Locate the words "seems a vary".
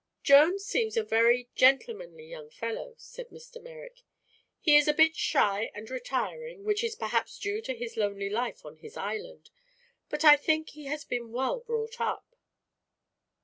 0.65-1.47